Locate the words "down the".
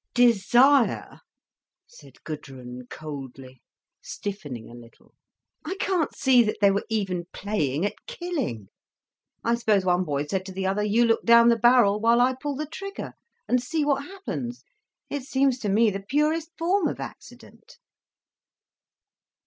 11.23-11.55